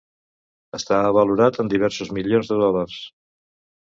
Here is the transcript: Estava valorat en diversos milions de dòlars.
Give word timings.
Estava 0.77 1.11
valorat 1.17 1.61
en 1.65 1.71
diversos 1.75 2.13
milions 2.19 2.51
de 2.53 2.59
dòlars. 2.67 2.97